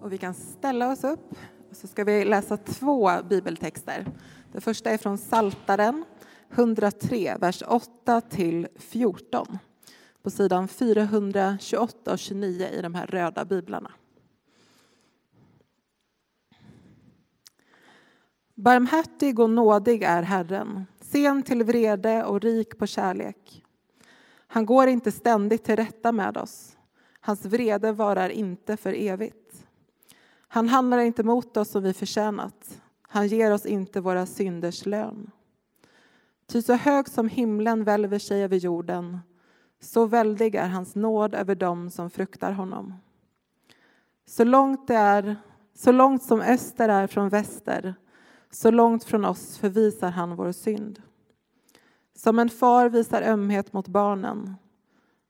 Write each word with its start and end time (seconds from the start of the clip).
Och 0.00 0.12
vi 0.12 0.18
kan 0.18 0.34
ställa 0.34 0.92
oss 0.92 1.04
upp 1.04 1.34
och 1.70 1.76
så 1.76 1.86
ska 1.86 2.04
vi 2.04 2.24
läsa 2.24 2.56
två 2.56 3.10
bibeltexter. 3.28 4.06
Den 4.52 4.60
första 4.60 4.90
är 4.90 4.98
från 4.98 5.18
Saltaren 5.18 6.04
103, 6.50 7.36
vers 7.40 7.62
8 7.66 8.20
till 8.20 8.68
14 8.76 9.58
på 10.22 10.30
sidan 10.30 10.68
428 10.68 12.12
och 12.12 12.18
29 12.18 12.66
i 12.66 12.82
de 12.82 12.94
här 12.94 13.06
röda 13.06 13.44
biblarna. 13.44 13.90
Barmhärtig 18.54 19.38
och 19.38 19.50
nådig 19.50 20.02
är 20.02 20.22
Herren, 20.22 20.86
sen 21.00 21.42
till 21.42 21.62
vrede 21.62 22.24
och 22.24 22.40
rik 22.40 22.78
på 22.78 22.86
kärlek. 22.86 23.64
Han 24.46 24.66
går 24.66 24.88
inte 24.88 25.12
ständigt 25.12 25.64
till 25.64 25.76
rätta 25.76 26.12
med 26.12 26.36
oss. 26.36 26.76
Hans 27.20 27.44
vrede 27.44 27.92
varar 27.92 28.28
inte 28.28 28.76
för 28.76 28.92
evigt. 28.92 29.39
Han 30.52 30.68
handlar 30.68 30.98
inte 30.98 31.22
mot 31.22 31.56
oss 31.56 31.70
som 31.70 31.82
vi 31.82 31.92
förtjänat. 31.92 32.80
Han 33.02 33.26
ger 33.26 33.52
oss 33.52 33.66
inte 33.66 34.00
våra 34.00 34.26
synders 34.26 34.86
lön. 34.86 35.30
Ty 36.46 36.62
så 36.62 36.74
hög 36.74 37.08
som 37.08 37.28
himlen 37.28 37.84
välver 37.84 38.18
sig 38.18 38.44
över 38.44 38.56
jorden, 38.56 39.18
så 39.80 40.06
väldig 40.06 40.54
är 40.54 40.68
hans 40.68 40.94
nåd 40.94 41.34
över 41.34 41.54
dem 41.54 41.90
som 41.90 42.10
fruktar 42.10 42.52
honom. 42.52 42.94
Så 44.26 44.44
långt, 44.44 44.88
det 44.88 44.94
är, 44.94 45.36
så 45.74 45.92
långt 45.92 46.22
som 46.22 46.40
öster 46.40 46.88
är 46.88 47.06
från 47.06 47.28
väster, 47.28 47.94
så 48.50 48.70
långt 48.70 49.04
från 49.04 49.24
oss 49.24 49.58
förvisar 49.58 50.10
han 50.10 50.36
vår 50.36 50.52
synd. 50.52 51.02
Som 52.14 52.38
en 52.38 52.50
far 52.50 52.88
visar 52.88 53.22
ömhet 53.22 53.72
mot 53.72 53.88
barnen, 53.88 54.54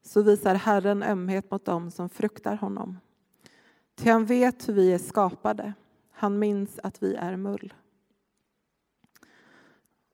så 0.03 0.23
visar 0.23 0.55
Herren 0.55 1.03
ömhet 1.03 1.51
mot 1.51 1.65
dem 1.65 1.91
som 1.91 2.09
fruktar 2.09 2.57
honom. 2.57 2.97
Ty 4.01 4.11
han 4.11 4.25
vet 4.25 4.69
hur 4.69 4.75
vi 4.75 4.93
är 4.93 4.99
skapade. 4.99 5.73
Han 6.13 6.39
minns 6.39 6.79
att 6.83 7.03
vi 7.03 7.15
är 7.15 7.37
mull. 7.37 7.75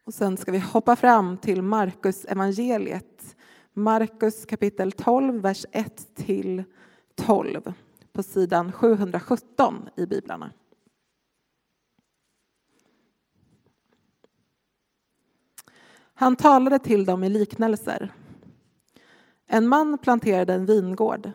Och 0.05 0.15
sen 0.15 0.37
ska 0.37 0.53
vi 0.53 0.59
hoppa 0.59 0.97
fram 0.97 1.37
till 1.37 1.63
Markus 1.63 2.25
evangeliet. 2.25 3.37
Markus 3.73 4.47
kapitel 4.47 4.93
12, 4.93 5.43
vers 5.43 5.67
1 5.73 6.15
till 6.15 6.65
12 7.15 7.73
på 8.13 8.23
sidan 8.23 8.73
717 8.73 9.89
i 9.97 10.07
biblarna. 10.07 10.53
Han 16.15 16.37
talade 16.37 16.79
till 16.79 17.05
dem 17.05 17.25
i 17.25 17.29
liknelser. 17.29 18.13
En 19.47 19.69
man 19.69 19.99
planterade 19.99 20.55
en 20.55 20.67
vingård, 20.67 21.33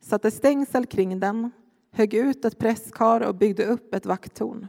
satte 0.00 0.30
stängsel 0.30 0.86
kring 0.86 1.20
den, 1.20 1.50
högg 1.92 2.14
ut 2.14 2.44
ett 2.44 2.58
presskar 2.58 3.20
och 3.20 3.34
byggde 3.34 3.66
upp 3.66 3.94
ett 3.94 4.06
vakttorn. 4.06 4.68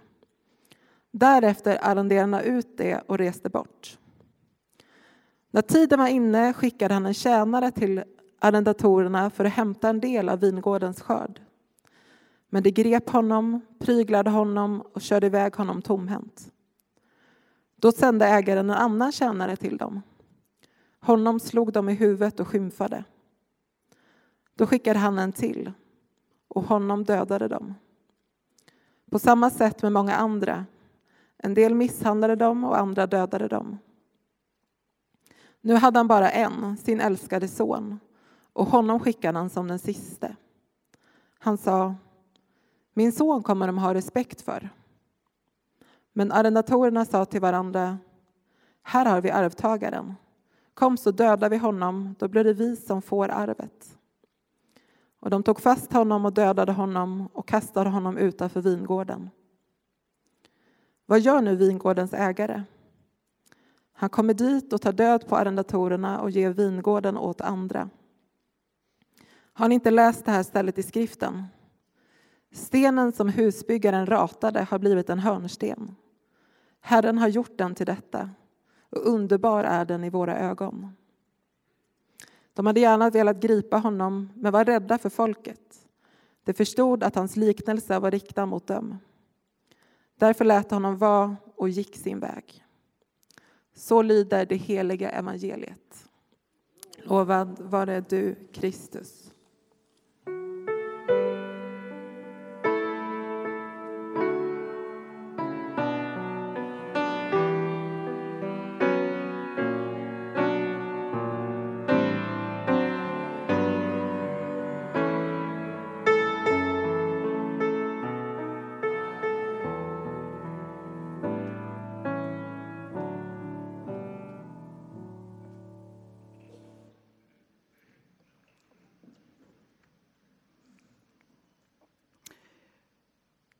Därefter 1.11 1.79
arrenderade 1.81 2.37
han 2.37 2.45
ut 2.45 2.77
det 2.77 3.01
och 3.07 3.17
reste 3.17 3.49
bort. 3.49 3.97
När 5.51 5.61
tiden 5.61 5.99
var 5.99 6.07
inne 6.07 6.53
skickade 6.53 6.93
han 6.93 7.05
en 7.05 7.13
tjänare 7.13 7.71
till 7.71 8.03
arrendatorerna 8.39 9.29
för 9.29 9.45
att 9.45 9.53
hämta 9.53 9.89
en 9.89 9.99
del 9.99 10.29
av 10.29 10.39
vingårdens 10.39 11.01
skörd. 11.01 11.41
Men 12.49 12.63
de 12.63 12.71
grep 12.71 13.09
honom, 13.09 13.61
pryglade 13.79 14.29
honom 14.29 14.81
och 14.81 15.01
körde 15.01 15.27
iväg 15.27 15.55
honom 15.55 15.81
tomhänt. 15.81 16.51
Då 17.75 17.91
sände 17.91 18.25
ägaren 18.25 18.69
en 18.69 18.75
annan 18.75 19.11
tjänare 19.11 19.55
till 19.55 19.77
dem. 19.77 20.01
Honom 20.99 21.39
slog 21.39 21.73
de 21.73 21.89
i 21.89 21.93
huvudet 21.93 22.39
och 22.39 22.47
skymfade. 22.47 23.03
Då 24.55 24.67
skickade 24.67 24.99
han 24.99 25.19
en 25.19 25.31
till 25.31 25.71
och 26.53 26.63
honom 26.63 27.03
dödade 27.03 27.47
de. 27.47 27.75
På 29.11 29.19
samma 29.19 29.49
sätt 29.49 29.81
med 29.81 29.91
många 29.91 30.15
andra. 30.15 30.65
En 31.37 31.53
del 31.53 31.75
misshandlade 31.75 32.35
dem 32.35 32.63
och 32.63 32.77
andra 32.77 33.07
dödade 33.07 33.47
dem. 33.47 33.77
Nu 35.61 35.75
hade 35.75 35.99
han 35.99 36.07
bara 36.07 36.31
en, 36.31 36.77
sin 36.77 37.01
älskade 37.01 37.47
son, 37.47 37.99
och 38.53 38.65
honom 38.65 38.99
skickade 38.99 39.37
han 39.37 39.49
som 39.49 39.67
den 39.67 39.79
siste. 39.79 40.35
Han 41.39 41.57
sa, 41.57 41.95
min 42.93 43.11
son 43.11 43.43
kommer 43.43 43.67
de 43.67 43.77
ha 43.77 43.93
respekt 43.93 44.41
för. 44.41 44.69
Men 46.13 46.31
arrendatorerna 46.31 47.05
sa 47.05 47.25
till 47.25 47.41
varandra, 47.41 47.97
här 48.83 49.05
har 49.05 49.21
vi 49.21 49.31
arvtagaren. 49.31 50.15
Kom 50.73 50.97
så 50.97 51.11
dödar 51.11 51.49
vi 51.49 51.57
honom, 51.57 52.15
då 52.19 52.27
blir 52.27 52.43
det 52.43 52.53
vi 52.53 52.75
som 52.75 53.01
får 53.01 53.29
arvet. 53.29 53.97
Och 55.23 55.29
de 55.29 55.43
tog 55.43 55.59
fast 55.59 55.93
honom 55.93 56.25
och 56.25 56.33
dödade 56.33 56.71
honom 56.71 57.29
och 57.33 57.47
kastade 57.47 57.89
honom 57.89 58.17
utanför 58.17 58.61
vingården. 58.61 59.29
Vad 61.05 61.19
gör 61.19 61.41
nu 61.41 61.55
vingårdens 61.55 62.13
ägare? 62.13 62.63
Han 63.93 64.09
kommer 64.09 64.33
dit 64.33 64.73
och 64.73 64.81
tar 64.81 64.91
död 64.91 65.27
på 65.27 65.35
arrendatorerna 65.35 66.21
och 66.21 66.29
ger 66.29 66.49
vingården 66.49 67.17
åt 67.17 67.41
andra. 67.41 67.89
Har 69.53 69.67
ni 69.67 69.75
inte 69.75 69.91
läst 69.91 70.25
det 70.25 70.31
här 70.31 70.43
stället 70.43 70.77
i 70.77 70.83
skriften? 70.83 71.43
Stenen 72.51 73.11
som 73.11 73.29
husbyggaren 73.29 74.05
ratade 74.05 74.63
har 74.63 74.79
blivit 74.79 75.09
en 75.09 75.19
hörnsten. 75.19 75.95
Herren 76.81 77.17
har 77.17 77.27
gjort 77.27 77.57
den 77.57 77.75
till 77.75 77.85
detta 77.85 78.29
och 78.89 79.07
underbar 79.07 79.63
är 79.63 79.85
den 79.85 80.03
i 80.03 80.09
våra 80.09 80.37
ögon. 80.37 80.91
De 82.53 82.65
hade 82.65 82.79
gärna 82.79 83.09
velat 83.09 83.39
gripa 83.39 83.77
honom, 83.77 84.29
men 84.35 84.51
var 84.51 84.65
rädda 84.65 84.97
för 84.97 85.09
folket. 85.09 85.87
De 86.43 86.53
förstod 86.53 87.03
att 87.03 87.15
hans 87.15 87.35
liknelse 87.35 87.99
var 87.99 88.11
riktad 88.11 88.45
mot 88.45 88.67
dem. 88.67 88.97
Därför 90.15 90.45
lät 90.45 90.71
honom 90.71 90.97
vara 90.97 91.35
och 91.55 91.69
gick 91.69 91.95
sin 91.95 92.19
väg. 92.19 92.65
Så 93.75 94.01
lyder 94.01 94.45
det 94.45 94.55
heliga 94.55 95.09
evangeliet. 95.09 96.09
Lovad 97.03 97.59
vare 97.59 98.03
du, 98.09 98.35
Kristus. 98.53 99.22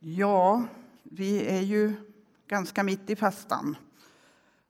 Ja, 0.06 0.64
vi 1.04 1.48
är 1.48 1.62
ju 1.62 1.94
ganska 2.48 2.84
mitt 2.84 3.10
i 3.10 3.16
fastan. 3.16 3.76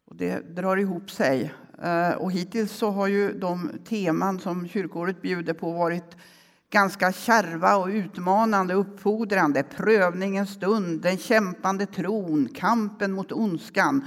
Och 0.06 0.16
det 0.16 0.56
drar 0.56 0.78
ihop 0.78 1.12
sig. 1.12 1.54
Eh, 1.84 2.12
och 2.12 2.32
hittills 2.32 2.72
så 2.72 2.92
har 2.92 3.08
ju 3.08 3.34
de 3.34 3.72
teman 3.86 4.40
som 4.40 4.68
kyrkåret 4.68 5.22
bjuder 5.22 5.54
på 5.54 5.72
varit 5.72 6.18
ganska 6.70 7.12
kärva 7.12 7.76
och 7.76 7.88
utmanande, 7.88 8.74
uppfordrande. 8.74 9.64
Prövningens 9.64 10.50
stund, 10.50 11.02
den 11.02 11.18
kämpande 11.18 11.86
tron, 11.86 12.50
kampen 12.56 13.12
mot 13.12 13.32
ondskan. 13.32 14.06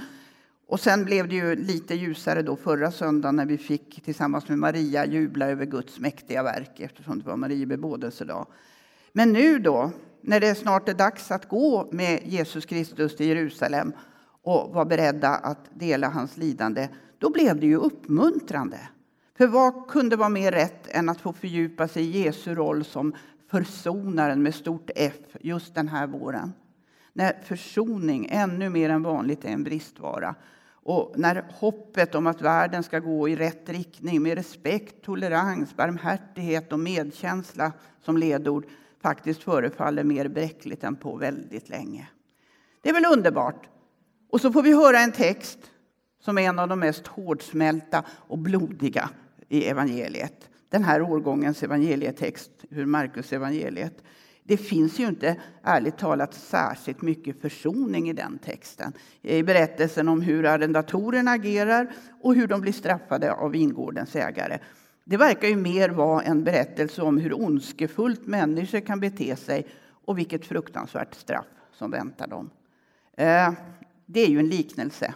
Och 0.67 0.79
sen 0.79 1.05
blev 1.05 1.27
det 1.27 1.35
ju 1.35 1.55
lite 1.55 1.95
ljusare 1.95 2.41
då 2.41 2.55
förra 2.55 2.91
söndagen 2.91 3.35
när 3.35 3.45
vi 3.45 3.57
fick 3.57 4.03
tillsammans 4.05 4.49
med 4.49 4.59
Maria 4.59 5.05
jubla 5.05 5.47
över 5.47 5.65
Guds 5.65 5.99
mäktiga 5.99 6.43
verk 6.43 6.79
eftersom 6.79 7.19
det 7.19 7.25
var 7.25 7.37
Marie 7.37 7.65
bebådelsedag. 7.65 8.47
Men 9.13 9.33
nu 9.33 9.59
då, 9.59 9.91
när 10.21 10.39
det 10.39 10.55
snart 10.55 10.89
är 10.89 10.93
dags 10.93 11.31
att 11.31 11.49
gå 11.49 11.87
med 11.91 12.21
Jesus 12.25 12.65
Kristus 12.65 13.15
till 13.15 13.27
Jerusalem 13.27 13.93
och 14.43 14.73
vara 14.73 14.85
beredda 14.85 15.29
att 15.29 15.69
dela 15.73 16.09
hans 16.09 16.37
lidande, 16.37 16.87
då 17.17 17.29
blev 17.29 17.59
det 17.59 17.65
ju 17.65 17.75
uppmuntrande. 17.75 18.79
För 19.37 19.47
vad 19.47 19.87
kunde 19.87 20.15
vara 20.15 20.29
mer 20.29 20.51
rätt 20.51 20.87
än 20.87 21.09
att 21.09 21.21
få 21.21 21.33
fördjupa 21.33 21.87
sig 21.87 22.03
i 22.03 22.23
Jesu 22.23 22.55
roll 22.55 22.85
som 22.85 23.15
försonaren 23.51 24.43
med 24.43 24.55
stort 24.55 24.89
F 24.95 25.15
just 25.41 25.75
den 25.75 25.87
här 25.87 26.07
våren? 26.07 26.53
När 27.13 27.41
försoning 27.43 28.27
ännu 28.31 28.69
mer 28.69 28.89
än 28.89 29.03
vanligt 29.03 29.45
är 29.45 29.49
en 29.49 29.63
bristvara 29.63 30.35
och 30.87 31.13
när 31.15 31.45
hoppet 31.49 32.15
om 32.15 32.27
att 32.27 32.41
världen 32.41 32.83
ska 32.83 32.99
gå 32.99 33.29
i 33.29 33.35
rätt 33.35 33.69
riktning 33.69 34.21
med 34.21 34.35
respekt, 34.35 34.95
tolerans, 35.01 35.75
barmhärtighet 35.75 36.73
och 36.73 36.79
medkänsla 36.79 37.71
som 38.01 38.17
ledord 38.17 38.65
faktiskt 39.01 39.43
förefaller 39.43 40.03
mer 40.03 40.27
bräckligt 40.27 40.83
än 40.83 40.95
på 40.95 41.15
väldigt 41.15 41.69
länge. 41.69 42.07
Det 42.81 42.89
är 42.89 42.93
väl 42.93 43.05
underbart? 43.05 43.69
Och 44.29 44.41
så 44.41 44.51
får 44.51 44.63
vi 44.63 44.73
höra 44.73 44.99
en 44.99 45.11
text 45.11 45.59
som 46.19 46.37
är 46.37 46.41
en 46.41 46.59
av 46.59 46.67
de 46.67 46.79
mest 46.79 47.07
hårdsmälta 47.07 48.03
och 48.09 48.37
blodiga 48.37 49.09
i 49.49 49.65
evangeliet. 49.65 50.49
Den 50.69 50.83
här 50.83 51.01
årgångens 51.01 51.63
evangelietext 51.63 52.51
ur 52.69 52.85
Markus 52.85 53.33
evangeliet. 53.33 54.03
Det 54.43 54.57
finns 54.57 54.99
ju 54.99 55.07
inte, 55.07 55.35
ärligt 55.63 55.97
talat, 55.97 56.33
särskilt 56.33 57.01
mycket 57.01 57.41
försoning 57.41 58.09
i 58.09 58.13
den 58.13 58.37
texten. 58.37 58.93
I 59.21 59.43
berättelsen 59.43 60.07
om 60.07 60.21
hur 60.21 60.45
arrendatorerna 60.45 61.31
agerar 61.31 61.91
och 62.21 62.35
hur 62.35 62.47
de 62.47 62.61
blir 62.61 62.73
straffade 62.73 63.33
av 63.33 63.51
vingårdens 63.51 64.15
ägare. 64.15 64.59
Det 65.09 65.17
verkar 65.17 65.47
ju 65.47 65.55
mer 65.55 65.89
vara 65.89 66.21
en 66.21 66.43
berättelse 66.43 67.01
om 67.01 67.17
hur 67.17 67.41
ondskefullt 67.41 68.27
människor 68.27 68.79
kan 68.79 68.99
bete 68.99 69.35
sig 69.35 69.67
och 70.05 70.17
vilket 70.17 70.45
fruktansvärt 70.45 71.15
straff 71.15 71.45
som 71.71 71.91
väntar 71.91 72.27
dem. 72.27 72.49
Eh, 73.17 73.53
det 74.05 74.19
är 74.19 74.27
ju 74.27 74.39
en 74.39 74.49
liknelse. 74.49 75.13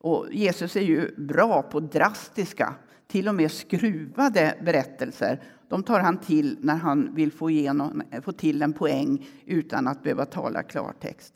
Och 0.00 0.26
Jesus 0.32 0.76
är 0.76 0.80
ju 0.80 1.14
bra 1.16 1.62
på 1.62 1.80
drastiska, 1.80 2.74
till 3.06 3.28
och 3.28 3.34
med 3.34 3.52
skruvade 3.52 4.54
berättelser. 4.64 5.42
De 5.68 5.82
tar 5.82 6.00
han 6.00 6.18
till 6.18 6.58
när 6.60 6.76
han 6.76 7.14
vill 7.14 7.32
få, 7.32 7.50
igenom, 7.50 8.02
få 8.22 8.32
till 8.32 8.62
en 8.62 8.72
poäng 8.72 9.26
utan 9.46 9.88
att 9.88 10.02
behöva 10.02 10.24
tala 10.24 10.62
klartext. 10.62 11.34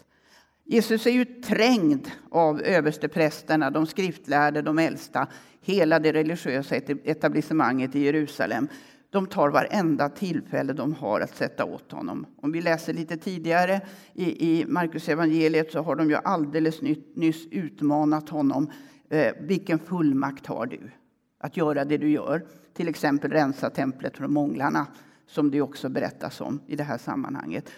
Jesus 0.73 1.07
är 1.07 1.11
ju 1.11 1.25
trängd 1.25 2.11
av 2.31 2.61
översteprästerna, 2.61 3.71
de 3.71 3.87
skriftlärde, 3.87 4.63
de 4.63 4.79
äldsta, 4.79 5.27
hela 5.61 5.99
det 5.99 6.13
religiösa 6.13 6.77
etablissemanget 7.05 7.97
i 7.97 8.01
Jerusalem. 8.01 8.69
De 9.11 9.27
tar 9.27 9.49
varenda 9.49 10.09
tillfälle 10.09 10.73
de 10.73 10.95
har 10.95 11.21
att 11.21 11.37
sätta 11.37 11.65
åt 11.65 11.93
honom. 11.93 12.27
Om 12.37 12.53
vi 12.53 12.61
läser 12.61 12.93
lite 12.93 13.17
tidigare 13.17 13.81
i, 14.15 14.51
i 14.51 14.65
Markus 14.67 15.09
evangeliet 15.09 15.73
så 15.73 15.83
har 15.83 15.97
de 15.97 16.11
ju 16.11 16.17
alldeles 16.17 16.83
nyss 17.15 17.47
utmanat 17.51 18.29
honom. 18.29 18.71
Eh, 19.09 19.33
vilken 19.41 19.79
fullmakt 19.79 20.47
har 20.47 20.67
du 20.67 20.91
att 21.39 21.57
göra 21.57 21.85
det 21.85 21.99
du 21.99 22.11
gör? 22.11 22.47
Till 22.75 22.89
exempel 22.89 23.31
rensa 23.31 23.71
templet 23.71 24.17
från 24.17 24.33
månglarna, 24.33 24.87
som 25.27 25.51
det 25.51 25.61
också 25.61 25.89
berättas 25.89 26.41
om 26.41 26.61
i 26.67 26.77
det 26.77 26.85
här 26.85 26.99
sammanhanget. 26.99 27.71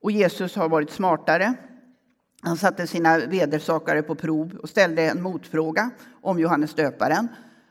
Och 0.00 0.10
Jesus 0.10 0.56
har 0.56 0.68
varit 0.68 0.90
smartare. 0.90 1.54
Han 2.40 2.56
satte 2.56 2.86
sina 2.86 3.18
vedersakare 3.18 4.02
på 4.02 4.14
prov 4.14 4.58
och 4.62 4.68
ställde 4.68 5.02
en 5.02 5.22
motfråga 5.22 5.90
om 6.20 6.38
Johannes 6.38 6.74
döparen 6.74 7.28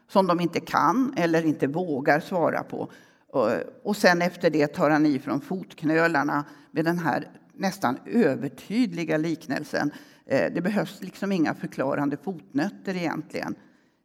som 0.07 0.27
de 0.27 0.39
inte 0.39 0.59
kan 0.59 1.13
eller 1.17 1.45
inte 1.45 1.67
vågar 1.67 2.19
svara 2.19 2.63
på. 2.63 2.91
Eh, 3.33 3.59
och 3.83 3.97
sen 3.97 4.21
efter 4.21 4.49
det 4.49 4.67
tar 4.67 4.89
han 4.89 5.05
i 5.05 5.19
från 5.19 5.41
fotknölarna 5.41 6.45
med 6.71 6.85
den 6.85 6.99
här 6.99 7.27
nästan 7.53 7.97
övertydliga 8.05 9.17
liknelsen. 9.17 9.91
Eh, 10.25 10.53
det 10.53 10.61
behövs 10.61 11.01
liksom 11.01 11.31
inga 11.31 11.53
förklarande 11.53 12.17
fotnötter 12.17 12.95
egentligen. 12.95 13.55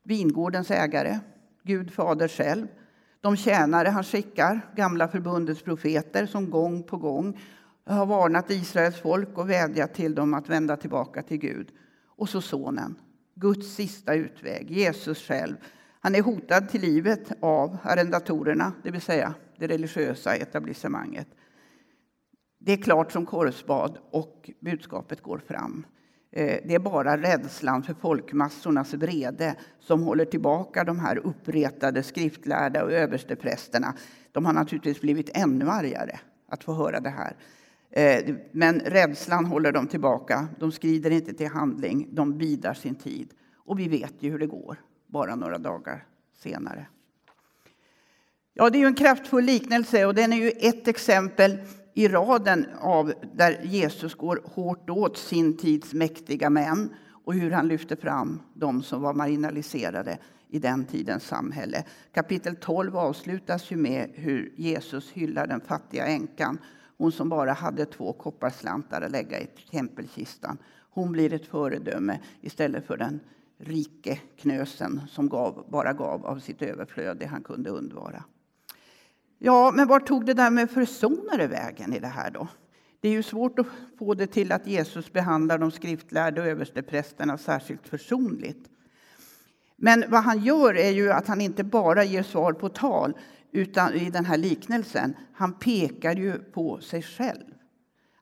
Vingårdens 0.05 0.71
ägare, 0.71 1.19
Gud 1.63 1.93
fader 1.93 2.29
själv, 2.29 2.67
de 3.21 3.37
tjänare 3.37 3.89
han 3.89 4.05
skickar, 4.05 4.61
gamla 4.77 5.09
förbundets 5.09 5.63
profeter 5.63 6.27
som 6.27 6.51
gång 6.51 6.83
på 6.83 6.97
gång 6.97 7.41
har 7.93 8.07
varnat 8.07 8.51
Israels 8.51 9.01
folk 9.01 9.39
och 9.39 9.51
vädjat 9.51 9.95
till 9.95 10.15
dem 10.15 10.35
att 10.35 10.49
vända 10.49 10.77
tillbaka 10.77 11.23
till 11.23 11.39
Gud. 11.39 11.73
Och 12.17 12.29
så 12.29 12.41
sonen, 12.41 12.95
Guds 13.35 13.75
sista 13.75 14.15
utväg, 14.15 14.71
Jesus 14.71 15.19
själv, 15.19 15.57
han 16.01 16.15
är 16.15 16.23
hotad 16.23 16.69
till 16.69 16.81
livet 16.81 17.33
av 17.41 17.77
arrendatorerna, 17.83 18.73
det 18.83 18.91
vill 18.91 19.01
säga 19.01 19.35
det 19.59 19.67
religiösa 19.67 20.35
etablissemanget. 20.35 21.29
Det 22.59 22.73
är 22.73 22.77
klart 22.77 23.13
som 23.13 23.27
korvspad 23.27 23.99
och 24.11 24.51
budskapet 24.61 25.23
går 25.23 25.39
fram. 25.39 25.87
Eh, 26.33 26.61
det 26.65 26.75
är 26.75 26.79
bara 26.79 27.17
rädslan 27.17 27.83
för 27.83 27.95
folkmassornas 27.95 28.95
vrede 28.95 29.57
som 29.81 30.03
håller 30.03 30.25
tillbaka 30.25 30.85
de 30.85 30.99
här 30.99 31.19
uppretade 31.19 32.03
skriftlärda 32.03 32.85
och 32.85 32.93
översteprästerna. 32.93 33.95
De 34.33 34.45
har 34.45 34.53
naturligtvis 34.53 35.01
blivit 35.01 35.31
ännu 35.35 35.69
argare 35.69 36.19
att 36.49 36.65
få 36.65 36.73
höra 36.73 37.01
det 37.01 37.11
här. 37.11 37.37
Eh, 37.97 38.35
men 38.53 38.81
rädslan 38.81 39.45
håller 39.47 39.73
dem 39.73 39.87
tillbaka. 39.87 40.49
De 40.59 40.73
skrider 40.73 41.11
inte 41.11 41.33
till 41.33 41.49
handling, 41.49 42.09
de 42.11 42.39
bidar 42.39 42.75
sin 42.75 42.95
tid. 42.95 43.29
Och 43.57 43.79
vi 43.79 43.89
vet 43.89 44.15
ju 44.19 44.31
hur 44.31 44.39
det 44.39 44.47
går 44.47 44.77
bara 45.07 45.35
några 45.35 45.59
dagar 45.59 46.07
senare. 46.39 46.87
Ja, 48.55 48.71
det 48.71 48.79
är 48.79 48.81
ju 48.81 48.87
en 48.87 48.95
kraftfull 48.95 49.45
liknelse 49.45 50.07
och 50.07 50.15
den 50.15 50.33
är 50.33 50.37
ju 50.37 50.51
ett 50.51 50.89
exempel 50.89 51.59
i 51.95 52.09
raden 52.09 52.67
av 52.81 53.13
där 53.35 53.63
Jesus 53.63 54.15
går 54.15 54.43
hårt 54.45 54.91
åt 54.91 55.17
sin 55.17 55.57
tids 55.57 55.95
mäktiga 55.95 56.51
män 56.51 56.95
och 57.25 57.35
hur 57.35 57.51
han 57.51 57.69
lyfter 57.69 57.97
fram 57.97 58.43
de 58.55 58.83
som 58.83 59.03
var 59.03 59.15
marginaliserade 59.15 60.19
i 60.49 60.59
den 60.59 60.85
tidens 60.85 61.25
samhälle. 61.25 61.85
Kapitel 62.13 62.57
12 62.57 62.97
avslutas 62.97 63.71
ju 63.71 63.77
med 63.77 64.11
hur 64.15 64.53
Jesus 64.57 65.11
hyllar 65.11 65.47
den 65.47 65.61
fattiga 65.61 66.07
änkan. 66.07 66.59
Hon 66.99 67.13
som 67.13 67.29
bara 67.29 67.53
hade 67.53 67.87
två 67.87 68.13
kopparslantar 68.13 69.03
att 69.03 69.11
lägga 69.11 69.41
i 69.41 69.47
tempelkistan. 69.71 70.59
Hon 70.91 71.13
blir 71.13 71.33
ett 71.33 71.47
föredöme 71.47 72.21
istället 72.41 72.87
för 72.87 72.97
den 72.97 73.21
rike 73.59 74.21
knösen 74.37 75.01
som 75.09 75.29
gav, 75.29 75.67
bara 75.71 75.93
gav 75.93 76.27
av 76.27 76.39
sitt 76.39 76.63
överflöd 76.63 77.17
det 77.17 77.27
han 77.27 77.43
kunde 77.43 77.71
undvara. 77.71 78.25
Ja, 79.39 79.73
men 79.75 79.89
var 79.89 80.01
tog 80.01 80.27
det 80.27 80.35
där 80.35 80.51
med 80.51 80.71
försonare 80.71 81.47
vägen 81.47 81.93
i 81.93 81.99
det 81.99 82.07
här 82.07 82.31
då? 82.31 82.49
Det 83.01 83.09
är 83.09 83.13
ju 83.13 83.23
svårt 83.23 83.59
att 83.59 83.67
få 83.99 84.15
det 84.15 84.27
till 84.27 84.53
att 84.53 84.67
Jesus 84.67 85.13
behandlar 85.13 85.59
de 85.59 85.71
skriftlärda 85.71 86.43
och 86.43 86.49
översteprästerna 86.49 87.39
särskilt 87.39 87.89
försonligt. 87.89 88.69
Men 89.77 90.05
vad 90.09 90.23
han 90.23 90.45
gör 90.45 90.77
är 90.77 90.91
ju 90.91 91.13
att 91.13 91.27
han 91.27 91.41
inte 91.41 91.65
bara 91.65 92.05
ger 92.05 92.23
svar 92.23 92.53
på 92.53 92.69
tal 92.69 93.15
utan 93.55 93.95
i 93.95 94.11
den 94.11 94.25
här 94.25 94.39
liknelsen. 94.39 95.15
Han 95.33 95.53
pekar 95.53 96.17
ju 96.17 96.39
på 96.39 96.81
sig 96.81 97.03
själv. 97.03 97.45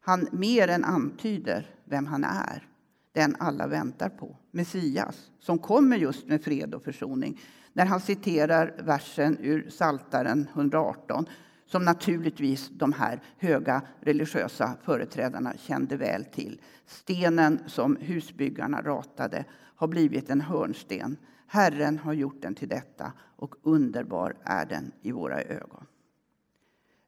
Han 0.00 0.28
mer 0.32 0.68
än 0.68 0.84
antyder 0.84 1.70
vem 1.84 2.06
han 2.06 2.24
är 2.24 2.68
den 3.12 3.36
alla 3.38 3.66
väntar 3.66 4.08
på, 4.08 4.36
Messias, 4.50 5.30
som 5.40 5.58
kommer 5.58 5.96
just 5.96 6.26
med 6.26 6.44
fred 6.44 6.74
och 6.74 6.82
försoning. 6.82 7.40
När 7.72 7.86
han 7.86 8.00
citerar 8.00 8.74
versen 8.82 9.38
ur 9.40 9.70
Saltaren 9.70 10.48
118 10.54 11.26
som 11.66 11.84
naturligtvis 11.84 12.68
de 12.68 12.92
här 12.92 13.20
höga 13.38 13.82
religiösa 14.00 14.76
företrädarna 14.82 15.52
kände 15.58 15.96
väl 15.96 16.24
till. 16.24 16.60
Stenen 16.86 17.58
som 17.66 17.96
husbyggarna 17.96 18.82
ratade 18.82 19.44
har 19.76 19.88
blivit 19.88 20.30
en 20.30 20.40
hörnsten. 20.40 21.16
Herren 21.52 21.98
har 21.98 22.12
gjort 22.12 22.42
den 22.42 22.54
till 22.54 22.68
detta 22.68 23.12
och 23.36 23.54
underbar 23.62 24.34
är 24.44 24.66
den 24.66 24.92
i 25.02 25.12
våra 25.12 25.42
ögon. 25.42 25.86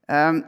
Ehm, 0.08 0.44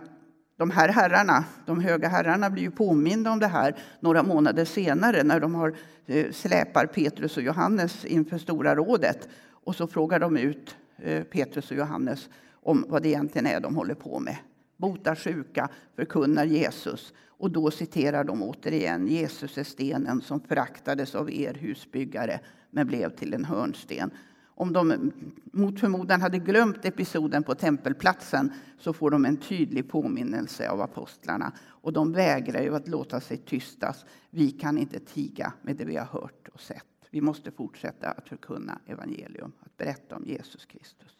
de 0.56 0.70
här 0.70 0.88
herrarna, 0.88 1.44
de 1.66 1.80
höga 1.80 2.08
herrarna 2.08 2.50
blir 2.50 2.62
ju 2.62 2.70
påminda 2.70 3.30
om 3.30 3.38
det 3.38 3.46
här 3.46 3.76
några 4.00 4.22
månader 4.22 4.64
senare 4.64 5.22
när 5.22 5.40
de 5.40 5.54
har, 5.54 5.76
eh, 6.06 6.30
släpar 6.30 6.86
Petrus 6.86 7.36
och 7.36 7.42
Johannes 7.42 8.04
inför 8.04 8.38
Stora 8.38 8.74
rådet. 8.74 9.28
Och 9.50 9.76
så 9.76 9.86
frågar 9.86 10.20
de 10.20 10.36
ut 10.36 10.76
eh, 10.96 11.24
Petrus 11.24 11.70
och 11.70 11.76
Johannes 11.76 12.28
om 12.52 12.84
vad 12.88 13.02
det 13.02 13.08
egentligen 13.08 13.46
är 13.46 13.60
de 13.60 13.76
håller 13.76 13.94
på 13.94 14.18
med 14.18 14.36
botar 14.76 15.14
sjuka, 15.14 15.68
förkunnar 15.96 16.44
Jesus. 16.44 17.12
Och 17.28 17.50
då 17.50 17.70
citerar 17.70 18.24
de 18.24 18.42
återigen 18.42 19.06
Jesus 19.06 19.58
är 19.58 19.64
stenen 19.64 20.20
som 20.20 20.40
föraktades 20.40 21.14
av 21.14 21.30
er 21.30 21.54
husbyggare 21.54 22.40
men 22.70 22.86
blev 22.86 23.16
till 23.16 23.34
en 23.34 23.44
hörnsten 23.44 24.10
om 24.58 24.72
de 24.72 25.12
mot 25.52 25.80
förmodan 25.80 26.20
hade 26.20 26.38
glömt 26.38 26.84
episoden 26.84 27.42
på 27.42 27.54
tempelplatsen 27.54 28.52
så 28.78 28.92
får 28.92 29.10
de 29.10 29.24
en 29.24 29.36
tydlig 29.36 29.88
påminnelse 29.88 30.70
av 30.70 30.80
apostlarna. 30.80 31.52
Och 31.66 31.92
de 31.92 32.12
vägrar 32.12 32.62
ju 32.62 32.76
att 32.76 32.88
låta 32.88 33.20
sig 33.20 33.36
tystas. 33.36 34.04
Vi 34.30 34.50
kan 34.50 34.78
inte 34.78 35.00
tiga 35.00 35.52
med 35.62 35.76
det 35.76 35.84
vi 35.84 35.96
har 35.96 36.06
hört 36.06 36.48
och 36.52 36.60
sett. 36.60 36.84
Vi 37.10 37.20
måste 37.20 37.50
fortsätta 37.50 38.10
att 38.10 38.28
förkunna 38.28 38.78
evangelium, 38.86 39.52
att 39.60 39.76
berätta 39.76 40.16
om 40.16 40.24
Jesus 40.24 40.66
Kristus. 40.66 41.12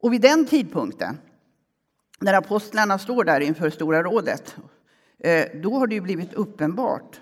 Och 0.00 0.12
vid 0.12 0.20
den 0.20 0.46
tidpunkten, 0.46 1.16
när 2.22 2.34
apostlarna 2.34 2.98
står 2.98 3.24
där 3.24 3.40
inför 3.40 3.70
Stora 3.70 4.02
rådet, 4.02 4.56
eh, 5.18 5.46
då 5.62 5.74
har 5.74 5.86
det 5.86 6.00
blivit 6.00 6.34
uppenbart 6.34 7.20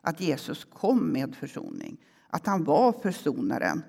att 0.00 0.20
Jesus 0.20 0.64
kom 0.64 1.12
med 1.12 1.34
försoning. 1.34 1.96
Att 2.28 2.46
han 2.46 2.64
var 2.64 2.92
försonaren 2.92 3.82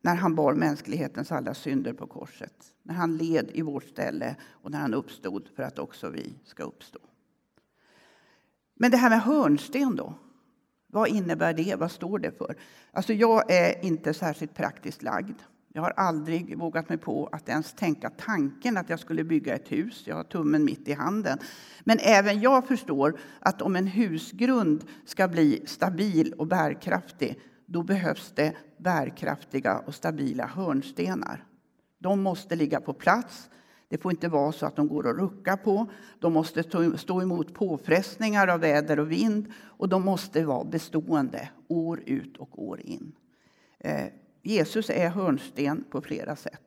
när 0.00 0.14
han 0.14 0.34
bar 0.34 0.54
mänsklighetens 0.54 1.32
alla 1.32 1.54
synder 1.54 1.92
på 1.92 2.06
korset. 2.06 2.74
När 2.82 2.94
han 2.94 3.16
led 3.16 3.50
i 3.52 3.62
vårt 3.62 3.84
ställe 3.84 4.36
och 4.50 4.70
när 4.70 4.78
han 4.78 4.94
uppstod 4.94 5.48
för 5.56 5.62
att 5.62 5.78
också 5.78 6.08
vi 6.08 6.34
ska 6.44 6.62
uppstå. 6.62 6.98
Men 8.74 8.90
det 8.90 8.96
här 8.96 9.10
med 9.10 9.22
hörnsten 9.22 9.96
då? 9.96 10.14
Vad 10.86 11.08
innebär 11.08 11.54
det? 11.54 11.74
Vad 11.78 11.90
står 11.90 12.18
det 12.18 12.38
för? 12.38 12.56
Alltså 12.92 13.12
jag 13.12 13.50
är 13.52 13.84
inte 13.84 14.14
särskilt 14.14 14.54
praktiskt 14.54 15.02
lagd. 15.02 15.36
Jag 15.74 15.82
har 15.82 15.90
aldrig 15.90 16.58
vågat 16.58 16.88
mig 16.88 16.98
på 16.98 17.28
att 17.32 17.48
ens 17.48 17.72
tänka 17.72 18.10
tanken 18.10 18.76
att 18.76 18.90
jag 18.90 18.98
skulle 18.98 19.24
bygga 19.24 19.54
ett 19.54 19.72
hus. 19.72 20.02
Jag 20.06 20.16
har 20.16 20.24
tummen 20.24 20.64
mitt 20.64 20.88
i 20.88 20.92
handen. 20.92 21.38
Men 21.84 21.98
även 22.00 22.40
jag 22.40 22.68
förstår 22.68 23.18
att 23.38 23.62
om 23.62 23.76
en 23.76 23.86
husgrund 23.86 24.84
ska 25.04 25.28
bli 25.28 25.62
stabil 25.66 26.32
och 26.32 26.46
bärkraftig 26.46 27.40
då 27.66 27.82
behövs 27.82 28.32
det 28.34 28.56
bärkraftiga 28.76 29.78
och 29.78 29.94
stabila 29.94 30.46
hörnstenar. 30.46 31.44
De 31.98 32.22
måste 32.22 32.56
ligga 32.56 32.80
på 32.80 32.92
plats. 32.92 33.50
Det 33.88 33.98
får 33.98 34.12
inte 34.12 34.28
vara 34.28 34.52
så 34.52 34.66
att 34.66 34.76
de 34.76 34.88
går 34.88 35.10
att 35.10 35.16
rucka 35.16 35.56
på. 35.56 35.86
De 36.18 36.32
måste 36.32 36.62
stå 36.98 37.22
emot 37.22 37.54
påfrestningar 37.54 38.48
av 38.48 38.60
väder 38.60 39.00
och 39.00 39.10
vind 39.10 39.52
och 39.60 39.88
de 39.88 40.04
måste 40.04 40.44
vara 40.44 40.64
bestående 40.64 41.50
år 41.68 42.02
ut 42.06 42.36
och 42.36 42.62
år 42.62 42.80
in. 42.80 43.12
Eh, 43.78 44.06
Jesus 44.42 44.90
är 44.90 45.08
hörnsten 45.08 45.84
på 45.90 46.00
flera 46.00 46.36
sätt. 46.36 46.62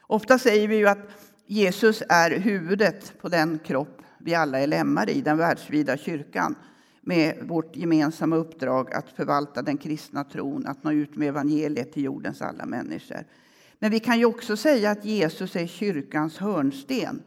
Ofta 0.00 0.38
säger 0.38 0.68
vi 0.68 0.76
ju 0.76 0.88
att 0.88 1.08
Jesus 1.46 2.02
är 2.08 2.30
huvudet 2.30 3.12
på 3.20 3.28
den 3.28 3.58
kropp 3.58 4.02
vi 4.18 4.34
alla 4.34 4.60
är 4.60 4.66
lemmar 4.66 5.10
i, 5.10 5.20
den 5.20 5.38
världsvida 5.38 5.96
kyrkan 5.96 6.54
med 7.00 7.38
vårt 7.42 7.76
gemensamma 7.76 8.36
uppdrag 8.36 8.92
att 8.92 9.08
förvalta 9.08 9.62
den 9.62 9.76
kristna 9.78 10.24
tron, 10.24 10.66
att 10.66 10.84
nå 10.84 10.92
ut 10.92 11.16
med 11.16 11.28
evangeliet 11.28 11.92
till 11.92 12.04
jordens 12.04 12.42
alla 12.42 12.66
människor. 12.66 13.24
Men 13.78 13.90
vi 13.90 14.00
kan 14.00 14.18
ju 14.18 14.24
också 14.24 14.56
säga 14.56 14.90
att 14.90 15.04
Jesus 15.04 15.56
är 15.56 15.66
kyrkans 15.66 16.38
hörnsten. 16.38 17.22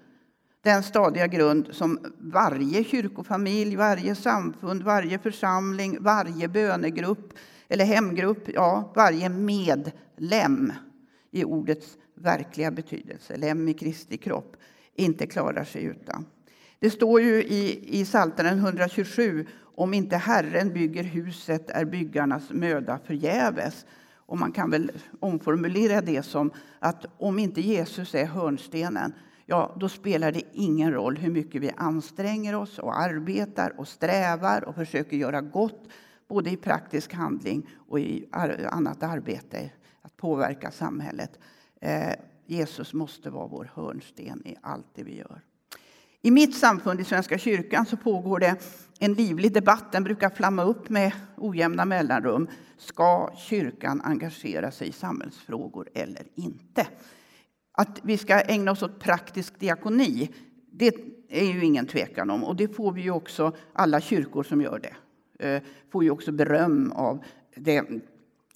Den 0.62 0.84
stadiga 0.84 1.28
grund 1.28 1.68
som 1.72 2.00
varje 2.20 2.84
kyrkofamilj, 2.84 3.76
varje 3.76 4.16
samfund, 4.16 4.84
varje 4.84 5.20
församling, 5.20 5.98
varje 6.00 6.48
bönegrupp 6.48 7.34
eller 7.68 7.86
hemgrupp, 7.86 8.50
ja, 8.54 8.92
varje 8.96 9.30
medlem 9.30 10.74
i 11.32 11.44
ordets 11.44 11.98
verkliga 12.16 12.72
betydelse, 12.72 13.38
lem 13.38 13.68
i 13.68 13.74
Kristi 13.74 14.18
kropp, 14.18 14.58
inte 14.96 15.28
klarar 15.28 15.64
sig 15.64 15.84
utan. 15.84 16.26
Det 16.80 16.90
står 16.90 17.22
ju 17.22 17.44
i, 17.44 18.00
i 18.00 18.06
Psaltaren 18.06 18.58
127 18.58 19.46
om 19.76 19.94
inte 19.94 20.18
Herren 20.18 20.74
bygger 20.74 21.04
huset 21.04 21.70
är 21.70 21.86
byggarnas 21.86 22.50
möda 22.50 23.00
förgäves. 23.06 23.86
Och 24.28 24.38
man 24.38 24.52
kan 24.52 24.70
väl 24.72 24.92
omformulera 25.20 26.02
det 26.02 26.24
som 26.24 26.52
att 26.80 27.06
om 27.18 27.40
inte 27.40 27.62
Jesus 27.62 28.16
är 28.16 28.26
hörnstenen, 28.26 29.14
ja, 29.46 29.76
då 29.80 29.90
spelar 29.90 30.32
det 30.32 30.42
ingen 30.54 30.94
roll 30.94 31.18
hur 31.18 31.32
mycket 31.32 31.62
vi 31.62 31.72
anstränger 31.78 32.56
oss 32.56 32.80
och 32.80 33.00
arbetar 33.00 33.74
och 33.78 33.88
strävar 33.88 34.64
och 34.64 34.76
försöker 34.76 35.18
göra 35.18 35.42
gott, 35.42 35.88
både 36.28 36.52
i 36.52 36.58
praktisk 36.58 37.14
handling 37.14 37.70
och 37.88 38.00
i 38.00 38.30
annat 38.72 39.04
arbete, 39.04 39.72
att 40.02 40.18
påverka 40.18 40.72
samhället. 40.72 41.40
Eh, 41.82 42.14
Jesus 42.46 42.94
måste 42.94 43.30
vara 43.30 43.48
vår 43.48 43.72
hörnsten 43.74 44.48
i 44.48 44.56
allt 44.62 44.88
det 44.96 45.04
vi 45.04 45.18
gör. 45.18 45.42
I 46.22 46.32
mitt 46.32 46.56
samfund, 46.56 47.02
i 47.02 47.04
Svenska 47.04 47.38
kyrkan, 47.38 47.86
så 47.86 47.98
pågår 47.98 48.40
det 48.40 48.56
en 49.00 49.14
livlig 49.14 49.54
debatt. 49.54 49.92
Den 49.92 50.04
brukar 50.04 50.30
flamma 50.30 50.64
upp 50.64 50.90
med 50.90 51.12
ojämna 51.38 51.86
mellanrum. 51.86 52.48
Ska 52.78 53.30
kyrkan 53.38 54.02
engagera 54.02 54.72
sig 54.72 54.88
i 54.88 54.92
samhällsfrågor 54.92 55.90
eller 55.94 56.24
inte? 56.36 56.88
Att 57.72 58.00
vi 58.04 58.18
ska 58.18 58.40
ägna 58.40 58.72
oss 58.72 58.84
åt 58.84 59.00
praktisk 59.00 59.60
diakoni, 59.60 60.30
det 60.72 60.96
är 61.30 61.46
ju 61.46 61.66
ingen 61.66 61.88
tvekan 61.88 62.30
om. 62.30 62.44
Och 62.44 62.56
det 62.56 62.68
får 62.68 62.92
vi 62.92 63.02
ju 63.02 63.12
också, 63.12 63.56
alla 63.74 64.02
kyrkor 64.02 64.44
som 64.44 64.62
gör 64.62 64.80
det, 64.80 64.96
Eh, 65.40 65.62
får 65.92 66.04
ju 66.04 66.10
också 66.10 66.32
beröm 66.32 66.92
av 66.92 67.24
det 67.56 67.84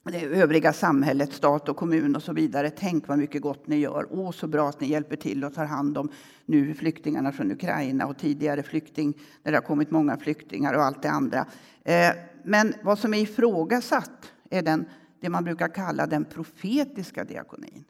det 0.04 0.26
övriga 0.26 0.74
samhället, 0.74 1.34
stat 1.34 1.70
och 1.70 1.78
kommun 1.78 2.16
och 2.16 2.24
så 2.24 2.34
vidare. 2.34 2.70
Tänk 2.70 3.08
vad 3.08 3.18
mycket 3.18 3.42
gott 3.42 3.68
ni 3.68 3.76
gör. 3.76 4.08
Åh, 4.10 4.32
så 4.32 4.48
bra 4.48 4.70
att 4.70 4.82
ni 4.82 4.88
hjälper 4.88 5.16
till 5.16 5.44
och 5.44 5.54
tar 5.54 5.66
hand 5.66 5.98
om 5.98 6.10
nu 6.46 6.74
flyktingarna 6.74 7.32
från 7.32 7.52
Ukraina 7.52 8.06
och 8.06 8.18
tidigare 8.18 8.64
flykting, 8.64 9.14
när 9.44 9.52
det 9.52 9.58
har 9.58 9.64
kommit 9.64 9.92
många 9.92 10.18
flyktingar 10.18 10.74
och 10.74 10.84
allt 10.84 11.02
det 11.02 11.10
andra. 11.10 11.46
Eh, 11.84 12.12
men 12.44 12.74
vad 12.84 13.00
som 13.00 13.14
är 13.14 13.22
ifrågasatt 13.22 14.32
är 14.50 14.62
den, 14.62 14.86
det 15.20 15.30
man 15.30 15.44
brukar 15.44 15.68
kalla 15.68 16.08
den 16.08 16.26
profetiska 16.26 17.24
diakonin. 17.24 17.84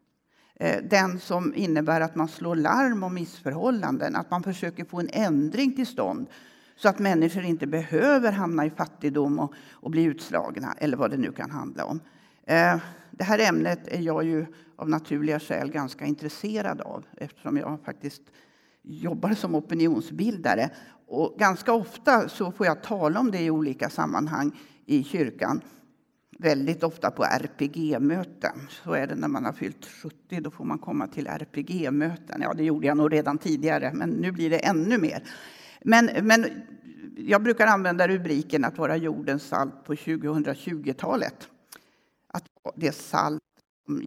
Eh, 0.56 0.84
den 0.90 1.20
som 1.20 1.56
innebär 1.56 2.02
att 2.02 2.16
man 2.16 2.28
slår 2.28 2.56
larm 2.56 3.04
om 3.04 3.14
missförhållanden, 3.14 4.16
att 4.16 4.32
man 4.32 4.44
försöker 4.44 4.86
få 4.86 5.00
en 5.00 5.10
ändring 5.14 5.76
till 5.76 5.88
stånd 5.88 6.28
så 6.80 6.90
att 6.90 7.00
människor 7.00 7.44
inte 7.44 7.68
behöver 7.68 8.32
hamna 8.32 8.66
i 8.66 8.70
fattigdom 8.70 9.40
och, 9.40 9.54
och 9.72 9.92
bli 9.92 10.04
utslagna, 10.04 10.74
eller 10.78 10.98
vad 10.98 11.12
det 11.12 11.18
nu 11.18 11.32
kan 11.32 11.52
handla 11.52 11.86
om. 11.86 12.00
Eh, 12.46 12.78
det 13.12 13.24
här 13.24 13.40
ämnet 13.40 13.88
är 13.88 14.02
jag 14.02 14.24
ju 14.24 14.46
av 14.76 14.90
naturliga 14.90 15.40
skäl 15.40 15.72
ganska 15.72 16.06
intresserad 16.06 16.82
av 16.82 17.06
eftersom 17.18 17.58
jag 17.58 17.80
faktiskt 17.86 18.22
jobbar 18.82 19.34
som 19.34 19.56
opinionsbildare. 19.56 20.70
Och 21.08 21.36
ganska 21.40 21.74
ofta 21.74 22.30
så 22.30 22.52
får 22.52 22.66
jag 22.66 22.84
tala 22.84 23.20
om 23.20 23.32
det 23.32 23.40
i 23.40 23.50
olika 23.50 23.90
sammanhang 23.90 24.60
i 24.86 25.04
kyrkan. 25.04 25.62
Väldigt 26.38 26.84
ofta 26.84 27.12
på 27.12 27.24
RPG-möten. 27.24 28.68
Så 28.70 28.94
är 28.94 29.08
det 29.08 29.16
när 29.16 29.28
man 29.28 29.46
har 29.46 29.54
fyllt 29.54 29.86
70. 29.86 30.40
Då 30.42 30.52
får 30.52 30.66
man 30.66 30.80
komma 30.80 31.08
till 31.08 31.28
RPG-möten. 31.28 32.42
Ja, 32.42 32.54
det 32.54 32.64
gjorde 32.64 32.88
jag 32.88 32.98
nog 32.98 33.14
redan 33.14 33.38
tidigare, 33.38 33.92
men 33.94 34.10
nu 34.10 34.32
blir 34.32 34.50
det 34.50 34.58
ännu 34.58 34.98
mer. 34.98 35.24
Men, 35.82 36.10
men 36.22 36.46
jag 37.18 37.44
brukar 37.44 37.68
använda 37.68 38.08
rubriken 38.08 38.66
att 38.66 38.78
vara 38.78 38.98
jordens 38.98 39.44
salt 39.44 39.84
på 39.84 39.94
2020-talet. 39.94 41.50
Att 42.28 42.44
det 42.76 42.92
salt 42.92 43.42
som 43.86 44.06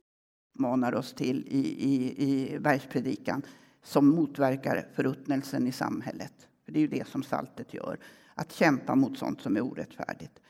manar 0.58 0.94
oss 0.94 1.14
till 1.14 1.46
i, 1.48 1.58
i, 1.58 2.24
i 2.28 2.58
bergspredikan 2.58 3.42
som 3.82 4.08
motverkar 4.08 4.88
förruttnelsen 4.94 5.66
i 5.66 5.72
samhället. 5.72 6.32
För 6.64 6.72
det 6.72 6.78
är 6.78 6.80
ju 6.80 6.86
det 6.86 7.08
som 7.08 7.22
saltet 7.22 7.74
gör, 7.74 7.98
att 8.34 8.52
kämpa 8.52 8.94
mot 8.94 9.18
sånt 9.18 9.40
som 9.40 9.56
är 9.56 9.60
orättfärdigt. 9.60 10.40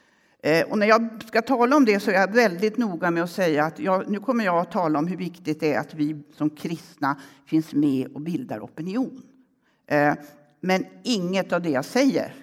Eh, 0.42 0.70
och 0.70 0.78
när 0.78 0.86
jag 0.86 1.22
ska 1.26 1.42
tala 1.42 1.76
om 1.76 1.84
det 1.84 2.00
så 2.00 2.10
är 2.10 2.14
jag 2.14 2.32
väldigt 2.32 2.76
noga 2.76 3.10
med 3.10 3.22
att 3.22 3.30
säga 3.30 3.64
att 3.64 3.78
jag, 3.78 4.10
nu 4.10 4.18
kommer 4.18 4.44
jag 4.44 4.58
att 4.58 4.72
tala 4.72 4.98
om 4.98 5.06
hur 5.06 5.16
viktigt 5.16 5.60
det 5.60 5.74
är 5.74 5.80
att 5.80 5.94
vi 5.94 6.22
som 6.36 6.50
kristna 6.50 7.20
finns 7.46 7.74
med 7.74 8.12
och 8.14 8.20
bildar 8.20 8.60
opinion. 8.60 9.22
Eh, 9.86 10.14
men 10.64 10.86
inget 11.02 11.52
av 11.52 11.62
det 11.62 11.70
jag 11.70 11.84
säger 11.84 12.34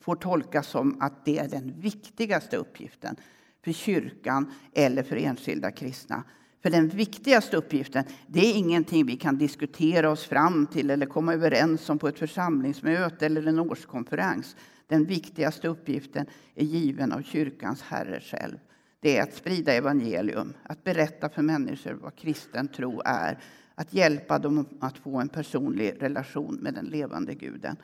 får 0.00 0.16
tolkas 0.16 0.66
som 0.66 0.96
att 1.00 1.24
det 1.24 1.38
är 1.38 1.48
den 1.48 1.80
viktigaste 1.80 2.56
uppgiften 2.56 3.16
för 3.64 3.72
kyrkan 3.72 4.52
eller 4.72 5.02
för 5.02 5.16
enskilda 5.16 5.70
kristna. 5.70 6.24
För 6.62 6.70
den 6.70 6.88
viktigaste 6.88 7.56
uppgiften, 7.56 8.04
det 8.26 8.40
är 8.40 8.56
ingenting 8.56 9.06
vi 9.06 9.16
kan 9.16 9.38
diskutera 9.38 10.10
oss 10.10 10.24
fram 10.24 10.66
till 10.66 10.90
eller 10.90 11.06
komma 11.06 11.34
överens 11.34 11.90
om 11.90 11.98
på 11.98 12.08
ett 12.08 12.18
församlingsmöte 12.18 13.26
eller 13.26 13.46
en 13.46 13.58
årskonferens. 13.58 14.56
Den 14.86 15.04
viktigaste 15.04 15.68
uppgiften 15.68 16.26
är 16.54 16.64
given 16.64 17.12
av 17.12 17.22
kyrkans 17.22 17.82
Herre 17.82 18.20
själv. 18.20 18.58
Det 19.00 19.16
är 19.16 19.22
att 19.22 19.34
sprida 19.34 19.72
evangelium, 19.72 20.54
att 20.62 20.84
berätta 20.84 21.28
för 21.28 21.42
människor 21.42 21.92
vad 21.92 22.16
kristen 22.16 22.68
tro 22.68 23.02
är, 23.04 23.38
att 23.74 23.94
hjälpa 23.94 24.38
dem 24.38 24.66
att 24.80 24.98
få 24.98 25.16
en 25.16 25.28
personlig 25.28 26.02
relation 26.02 26.54
med 26.54 26.74
den 26.74 26.84
levande 26.84 27.34
guden. 27.34 27.76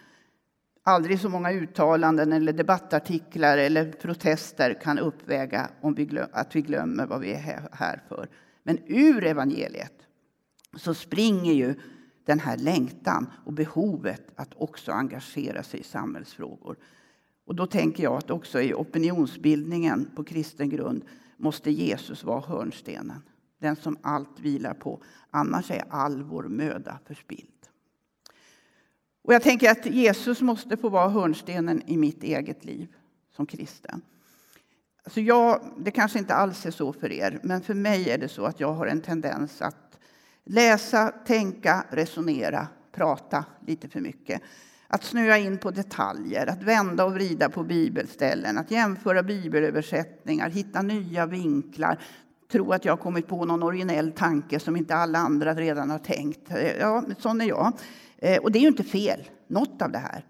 Aldrig 0.83 1.21
så 1.21 1.29
många 1.29 1.53
uttalanden 1.53 2.33
eller 2.33 2.53
debattartiklar 2.53 3.59
eller 3.59 3.93
protester 3.93 4.81
kan 4.83 4.99
uppväga 4.99 5.71
om 5.81 5.95
vi 5.95 6.05
glöm, 6.05 6.29
att 6.33 6.57
vi 6.57 6.63
glömmer 6.63 7.07
vad 7.07 7.21
vi 7.21 7.33
är 7.33 7.69
här 7.73 8.03
för. 8.09 8.29
Men 8.63 8.79
ur 8.87 9.25
evangeliet 9.25 10.07
så 10.77 10.95
springer 10.95 11.53
ju 11.53 11.75
den 12.25 12.41
här 12.41 12.57
längtan 12.57 13.27
och 13.45 13.53
behovet 13.53 14.23
att 14.37 14.55
också 14.55 14.93
engagera 14.93 15.63
sig 15.63 15.81
i 15.81 15.85
samhällsfrågor. 15.85 16.77
Och 17.45 17.55
då 17.55 17.67
tänker 17.67 18.03
jag 18.03 18.15
att 18.15 18.31
också 18.31 18.61
i 18.61 18.75
opinionsbildningen 18.75 20.11
på 20.17 20.25
kristen 20.25 20.69
grund 20.69 21.05
måste 21.37 21.71
Jesus 21.71 22.25
vara 22.25 22.41
hörnstenen 22.41 23.23
den 23.61 23.76
som 23.76 23.97
allt 24.02 24.40
vilar 24.40 24.75
på. 24.75 25.02
Annars 25.31 25.71
är 25.71 25.85
all 25.90 26.23
vår 26.23 26.43
möda 26.43 26.99
förspilld. 27.07 27.47
Och 29.23 29.35
jag 29.35 29.43
tänker 29.43 29.71
att 29.71 29.87
Jesus 29.87 30.40
måste 30.40 30.76
få 30.76 30.88
vara 30.88 31.09
hörnstenen 31.09 31.83
i 31.87 31.97
mitt 31.97 32.23
eget 32.23 32.64
liv 32.64 32.95
som 33.37 33.47
kristen. 33.47 34.02
Alltså 35.05 35.21
jag, 35.21 35.75
det 35.79 35.90
kanske 35.90 36.19
inte 36.19 36.35
alls 36.35 36.67
är 36.67 36.71
så 36.71 36.93
för 36.93 37.12
er, 37.12 37.40
men 37.43 37.62
för 37.62 37.75
mig 37.75 38.11
är 38.11 38.19
det 38.19 38.29
så 38.29 38.45
att 38.45 38.61
jag 38.61 38.73
har 38.73 38.87
en 38.87 39.00
tendens 39.00 39.62
att 39.62 39.99
läsa, 40.45 41.09
tänka, 41.09 41.85
resonera, 41.90 42.69
prata 42.93 43.45
lite 43.67 43.88
för 43.88 44.00
mycket. 44.00 44.43
Att 44.88 45.05
snöa 45.05 45.38
in 45.38 45.59
på 45.59 45.71
detaljer, 45.71 46.47
att 46.47 46.62
vända 46.62 47.05
och 47.05 47.14
vrida 47.14 47.49
på 47.49 47.64
bibelställen, 47.64 48.59
att 48.59 48.71
jämföra 48.71 49.23
bibelöversättningar, 49.23 50.50
hitta 50.50 50.83
nya 50.83 51.26
vinklar, 51.26 51.99
tro 52.50 52.73
att 52.73 52.85
jag 52.85 52.92
har 52.92 52.97
kommit 52.97 53.26
på 53.26 53.45
någon 53.45 53.62
originell 53.62 54.12
tanke 54.12 54.61
som 54.61 54.76
inte 54.76 54.95
alla 54.95 55.19
andra 55.19 55.54
redan 55.54 55.90
har 55.90 55.99
tänkt. 55.99 56.50
Eh, 56.50 56.76
ja, 56.76 57.04
sån 57.19 57.40
är 57.40 57.45
jag. 57.45 57.73
Eh, 58.19 58.38
och 58.42 58.52
det 58.52 58.59
är 58.59 58.61
ju 58.61 58.69
inte 58.69 58.85
fel, 58.85 59.28
något 59.49 59.83
av 59.83 59.92
det 59.92 59.99
här. 59.99 60.25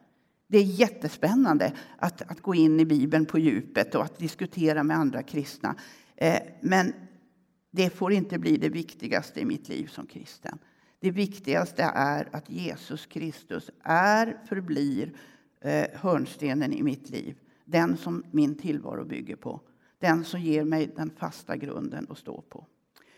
Det 0.49 0.59
är 0.59 0.63
jättespännande 0.63 1.73
att, 1.99 2.23
att 2.23 2.41
gå 2.41 2.55
in 2.55 2.81
i 2.81 2.85
Bibeln 2.85 3.27
på 3.27 3.39
djupet 3.39 3.95
och 3.95 4.05
att 4.05 4.19
diskutera 4.19 4.83
med 4.83 4.97
andra 4.97 5.23
kristna. 5.23 5.75
Eh, 6.17 6.41
men 6.61 6.93
det 7.71 7.91
får 7.91 8.13
inte 8.13 8.39
bli 8.39 8.57
det 8.57 8.69
viktigaste 8.69 9.41
i 9.41 9.45
mitt 9.45 9.69
liv 9.69 9.87
som 9.87 10.07
kristen. 10.07 10.59
Det 11.01 11.11
viktigaste 11.11 11.83
är 11.95 12.29
att 12.33 12.51
Jesus 12.51 13.07
Kristus 13.07 13.71
är, 13.83 14.39
förblir 14.49 15.13
hörnstenen 15.95 16.73
i 16.73 16.83
mitt 16.83 17.11
liv. 17.11 17.37
Den 17.65 17.97
som 17.97 18.25
min 18.31 18.55
tillvaro 18.55 19.05
bygger 19.05 19.37
på. 19.37 19.61
Den 20.01 20.25
som 20.25 20.41
ger 20.41 20.65
mig 20.65 20.91
den 20.97 21.11
fasta 21.11 21.57
grunden 21.57 22.07
att 22.11 22.19
stå 22.19 22.41
på. 22.41 22.67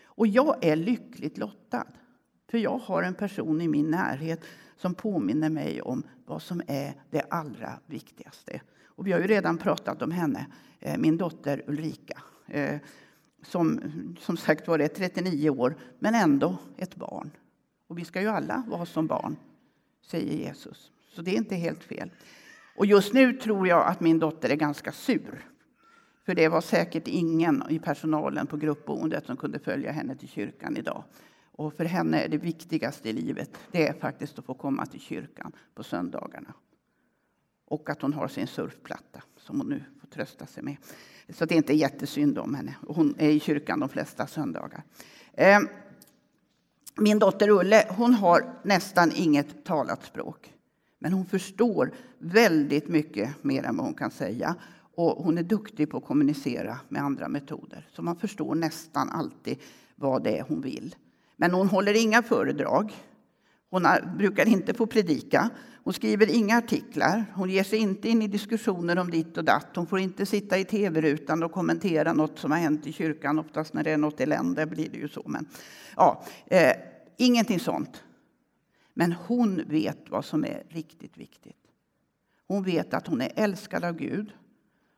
Och 0.05 0.27
jag 0.27 0.65
är 0.65 0.75
lyckligt 0.75 1.37
lottad. 1.37 1.87
För 2.47 2.57
jag 2.57 2.77
har 2.77 3.03
en 3.03 3.13
person 3.13 3.61
i 3.61 3.67
min 3.67 3.91
närhet 3.91 4.41
som 4.77 4.95
påminner 4.95 5.49
mig 5.49 5.81
om 5.81 6.03
vad 6.25 6.41
som 6.41 6.61
är 6.67 6.93
det 7.09 7.21
allra 7.29 7.79
viktigaste. 7.85 8.61
Och 8.85 9.07
vi 9.07 9.11
har 9.11 9.19
ju 9.19 9.27
redan 9.27 9.57
pratat 9.57 10.01
om 10.01 10.11
henne, 10.11 10.47
eh, 10.79 10.97
min 10.97 11.17
dotter 11.17 11.63
Ulrika. 11.67 12.21
Eh, 12.47 12.79
som 13.41 13.81
som 14.19 14.37
sagt 14.37 14.67
var 14.67 14.79
är 14.79 14.87
39 14.87 15.49
år, 15.49 15.75
men 15.99 16.15
ändå 16.15 16.57
ett 16.77 16.95
barn. 16.95 17.31
Och 17.87 17.97
vi 17.97 18.05
ska 18.05 18.21
ju 18.21 18.27
alla 18.27 18.63
vara 18.67 18.85
som 18.85 19.07
barn, 19.07 19.35
säger 20.01 20.33
Jesus. 20.33 20.91
Så 21.09 21.21
det 21.21 21.31
är 21.31 21.37
inte 21.37 21.55
helt 21.55 21.83
fel. 21.83 22.11
Och 22.75 22.85
just 22.85 23.13
nu 23.13 23.33
tror 23.33 23.67
jag 23.67 23.87
att 23.87 23.99
min 23.99 24.19
dotter 24.19 24.49
är 24.49 24.55
ganska 24.55 24.91
sur. 24.91 25.45
För 26.25 26.35
det 26.35 26.47
var 26.47 26.61
säkert 26.61 27.07
ingen 27.07 27.63
i 27.69 27.79
personalen 27.79 28.47
på 28.47 28.57
gruppboendet 28.57 29.25
som 29.25 29.37
kunde 29.37 29.59
följa 29.59 29.91
henne 29.91 30.15
till 30.15 30.29
kyrkan 30.29 30.77
idag. 30.77 31.03
Och 31.51 31.73
för 31.73 31.85
henne 31.85 32.21
är 32.21 32.29
det 32.29 32.37
viktigaste 32.37 33.09
i 33.09 33.13
livet 33.13 33.57
det 33.71 33.87
är 33.87 33.93
faktiskt 33.93 34.39
att 34.39 34.45
få 34.45 34.53
komma 34.53 34.85
till 34.85 34.99
kyrkan 34.99 35.51
på 35.75 35.83
söndagarna. 35.83 36.53
Och 37.65 37.89
att 37.89 38.01
hon 38.01 38.13
har 38.13 38.27
sin 38.27 38.47
surfplatta 38.47 39.23
som 39.37 39.59
hon 39.59 39.69
nu 39.69 39.83
får 40.01 40.07
trösta 40.07 40.45
sig 40.45 40.63
med. 40.63 40.77
Så 41.29 41.45
det 41.45 41.55
är 41.55 41.57
inte 41.57 41.73
jättesynd 41.73 42.37
om 42.37 42.55
henne. 42.55 42.75
Hon 42.87 43.15
är 43.17 43.29
i 43.29 43.39
kyrkan 43.39 43.79
de 43.79 43.89
flesta 43.89 44.27
söndagar. 44.27 44.83
Eh, 45.33 45.59
min 46.95 47.19
dotter 47.19 47.49
Ulle 47.49 47.85
hon 47.89 48.13
har 48.13 48.53
nästan 48.63 49.11
inget 49.15 49.65
talat 49.65 50.05
språk. 50.05 50.53
Men 50.99 51.13
hon 51.13 51.25
förstår 51.25 51.93
väldigt 52.17 52.87
mycket 52.87 53.43
mer 53.43 53.63
än 53.63 53.77
vad 53.77 53.85
hon 53.85 53.95
kan 53.95 54.11
säga. 54.11 54.55
Och 54.95 55.23
hon 55.23 55.37
är 55.37 55.43
duktig 55.43 55.89
på 55.89 55.97
att 55.97 56.05
kommunicera 56.05 56.79
med 56.89 57.01
andra 57.01 57.27
metoder. 57.27 57.87
Så 57.91 58.01
man 58.01 58.15
förstår 58.15 58.55
nästan 58.55 59.09
alltid 59.09 59.57
vad 59.95 60.23
det 60.23 60.37
är 60.37 60.43
hon 60.43 60.61
vill. 60.61 60.95
Men 61.35 61.51
hon 61.51 61.67
håller 61.67 62.01
inga 62.01 62.23
föredrag. 62.23 62.93
Hon 63.69 63.87
brukar 64.17 64.47
inte 64.47 64.73
få 64.73 64.85
predika. 64.85 65.49
Hon 65.83 65.93
skriver 65.93 66.35
inga 66.35 66.57
artiklar. 66.57 67.25
Hon 67.33 67.49
ger 67.49 67.63
sig 67.63 67.79
inte 67.79 68.09
in 68.09 68.21
i 68.21 68.27
diskussioner 68.27 68.99
om 68.99 69.11
ditt 69.11 69.37
och 69.37 69.43
datt. 69.43 69.67
Hon 69.75 69.87
får 69.87 69.99
inte 69.99 70.25
sitta 70.25 70.57
i 70.57 70.65
tv-rutan 70.65 71.43
och 71.43 71.51
kommentera 71.51 72.13
något 72.13 72.39
som 72.39 72.51
har 72.51 72.57
hänt 72.57 72.87
i 72.87 72.93
kyrkan. 72.93 73.39
Oftast 73.39 73.73
när 73.73 73.83
det 73.83 73.91
är 73.91 73.97
något 73.97 74.19
elände 74.19 74.65
blir 74.65 74.89
det 74.89 74.97
ju 74.97 75.07
så. 75.07 75.23
Men, 75.25 75.45
ja, 75.95 76.23
eh, 76.45 76.71
ingenting 77.17 77.59
sånt. 77.59 78.03
Men 78.93 79.11
hon 79.11 79.63
vet 79.67 80.09
vad 80.09 80.25
som 80.25 80.45
är 80.45 80.63
riktigt 80.69 81.17
viktigt. 81.17 81.57
Hon 82.47 82.63
vet 82.63 82.93
att 82.93 83.07
hon 83.07 83.21
är 83.21 83.31
älskad 83.35 83.83
av 83.83 83.95
Gud. 83.97 84.33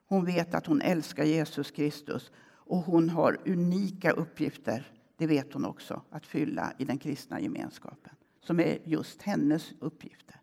Hon 0.08 0.26
vet 0.26 0.54
att 0.54 0.66
hon 0.66 0.82
älskar 0.82 1.24
Jesus 1.24 1.72
Kristus. 1.72 2.32
Och 2.68 2.78
hon 2.78 3.10
har 3.10 3.38
unika 3.46 4.12
uppgifter, 4.12 4.92
det 5.18 5.28
vet 5.28 5.54
hon 5.54 5.66
också, 5.66 6.02
att 6.10 6.26
fylla 6.26 6.74
i 6.78 6.86
den 6.86 6.98
kristna 6.98 7.40
gemenskapen. 7.40 8.14
Som 8.42 8.60
är 8.60 8.78
just 8.84 9.22
hennes 9.22 9.74
uppgifter. 9.80 10.36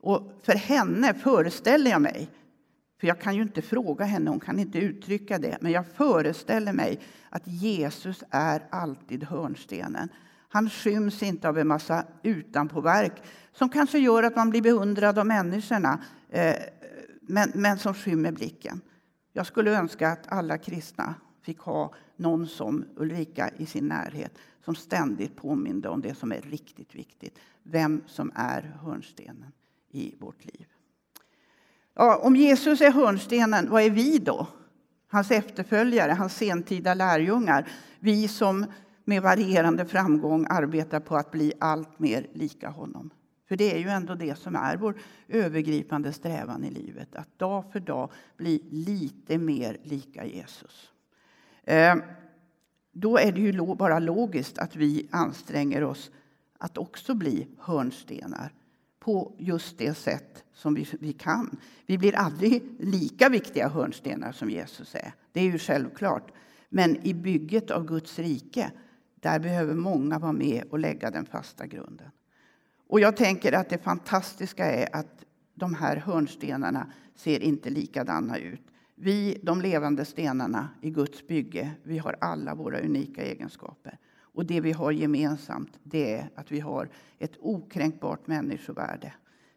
Och 0.00 0.40
för 0.42 0.52
henne 0.52 1.14
föreställer 1.14 1.90
jag 1.90 2.02
mig, 2.02 2.28
för 3.00 3.06
jag 3.06 3.20
kan 3.20 3.36
ju 3.36 3.42
inte 3.42 3.62
fråga 3.62 4.04
henne, 4.04 4.30
hon 4.30 4.40
kan 4.40 4.58
inte 4.58 4.78
uttrycka 4.78 5.38
det, 5.38 5.58
men 5.60 5.72
jag 5.72 5.86
föreställer 5.86 6.72
mig 6.72 7.00
att 7.30 7.42
Jesus 7.46 8.24
är 8.30 8.62
alltid 8.70 9.24
hörnstenen. 9.24 10.08
Han 10.48 10.70
skyms 10.70 11.22
inte 11.22 11.48
av 11.48 11.58
en 11.58 11.68
massa 11.68 12.04
utanpåverk 12.22 13.22
som 13.52 13.68
kanske 13.68 13.98
gör 13.98 14.22
att 14.22 14.36
man 14.36 14.50
blir 14.50 14.62
beundrad 14.62 15.18
av 15.18 15.26
människorna, 15.26 16.04
eh, 16.28 16.54
men, 17.30 17.52
men 17.54 17.78
som 17.78 17.94
skymmer 17.94 18.32
blicken. 18.32 18.80
Jag 19.32 19.46
skulle 19.46 19.78
önska 19.78 20.08
att 20.08 20.32
alla 20.32 20.58
kristna 20.58 21.14
fick 21.42 21.58
ha 21.58 21.94
någon 22.16 22.46
som 22.46 22.84
Ulrika 22.96 23.50
i 23.56 23.66
sin 23.66 23.88
närhet 23.88 24.38
som 24.64 24.74
ständigt 24.74 25.36
påminde 25.36 25.88
om 25.88 26.00
det 26.00 26.14
som 26.14 26.32
är 26.32 26.40
riktigt 26.40 26.94
viktigt, 26.94 27.38
vem 27.62 28.02
som 28.06 28.32
är 28.34 28.62
hörnstenen 28.82 29.52
i 29.90 30.14
vårt 30.18 30.44
liv. 30.44 30.66
Ja, 31.94 32.16
om 32.16 32.36
Jesus 32.36 32.80
är 32.80 32.90
hörnstenen, 32.90 33.70
vad 33.70 33.82
är 33.82 33.90
vi 33.90 34.18
då? 34.18 34.46
Hans 35.08 35.30
efterföljare, 35.30 36.12
hans 36.12 36.36
sentida 36.36 36.94
lärjungar. 36.94 37.68
Vi 37.98 38.28
som 38.28 38.66
med 39.04 39.22
varierande 39.22 39.86
framgång 39.86 40.46
arbetar 40.50 41.00
på 41.00 41.16
att 41.16 41.30
bli 41.30 41.52
allt 41.60 41.98
mer 41.98 42.26
lika 42.32 42.68
honom. 42.68 43.10
För 43.50 43.56
det 43.56 43.74
är 43.74 43.78
ju 43.78 43.88
ändå 43.88 44.14
det 44.14 44.38
som 44.38 44.56
är 44.56 44.76
vår 44.76 44.94
övergripande 45.28 46.12
strävan 46.12 46.64
i 46.64 46.70
livet. 46.70 47.14
Att 47.14 47.38
dag 47.38 47.72
för 47.72 47.80
dag 47.80 48.10
bli 48.36 48.62
lite 48.70 49.38
mer 49.38 49.78
lika 49.82 50.24
Jesus. 50.24 50.90
Eh, 51.64 51.96
då 52.92 53.18
är 53.18 53.32
det 53.32 53.40
ju 53.40 53.74
bara 53.74 53.98
logiskt 53.98 54.58
att 54.58 54.76
vi 54.76 55.08
anstränger 55.10 55.84
oss 55.84 56.10
att 56.58 56.78
också 56.78 57.14
bli 57.14 57.48
hörnstenar 57.58 58.52
på 59.00 59.34
just 59.38 59.78
det 59.78 59.94
sätt 59.94 60.44
som 60.52 60.74
vi, 60.74 60.88
vi 61.00 61.12
kan. 61.12 61.58
Vi 61.86 61.98
blir 61.98 62.16
aldrig 62.16 62.62
lika 62.78 63.28
viktiga 63.28 63.68
hörnstenar 63.68 64.32
som 64.32 64.50
Jesus 64.50 64.94
är. 64.94 65.14
Det 65.32 65.40
är 65.40 65.44
ju 65.44 65.58
självklart. 65.58 66.32
Men 66.68 67.06
i 67.06 67.14
bygget 67.14 67.70
av 67.70 67.86
Guds 67.86 68.18
rike, 68.18 68.72
där 69.14 69.38
behöver 69.38 69.74
många 69.74 70.18
vara 70.18 70.32
med 70.32 70.64
och 70.70 70.78
lägga 70.78 71.10
den 71.10 71.26
fasta 71.26 71.66
grunden. 71.66 72.10
Och 72.90 73.00
jag 73.00 73.16
tänker 73.16 73.52
att 73.52 73.68
det 73.68 73.78
fantastiska 73.78 74.64
är 74.64 74.96
att 74.96 75.24
de 75.54 75.74
här 75.74 75.96
hörnstenarna 75.96 76.92
ser 77.14 77.42
inte 77.42 77.70
likadana 77.70 78.38
ut. 78.38 78.62
Vi, 78.94 79.40
de 79.42 79.60
levande 79.60 80.04
stenarna 80.04 80.68
i 80.82 80.90
Guds 80.90 81.26
bygge, 81.26 81.70
vi 81.82 81.98
har 81.98 82.16
alla 82.20 82.54
våra 82.54 82.80
unika 82.80 83.22
egenskaper. 83.22 83.98
Och 84.20 84.46
det 84.46 84.60
vi 84.60 84.72
har 84.72 84.92
gemensamt, 84.92 85.78
det 85.82 86.14
är 86.14 86.30
att 86.34 86.52
vi 86.52 86.60
har 86.60 86.88
ett 87.18 87.36
okränkbart 87.40 88.26
människovärde. 88.26 89.12